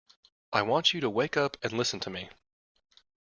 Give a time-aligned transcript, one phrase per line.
[0.51, 2.31] I want you to wake up and listen to me